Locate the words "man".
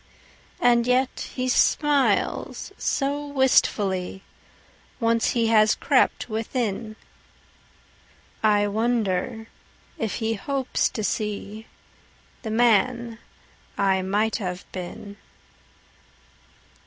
12.51-13.19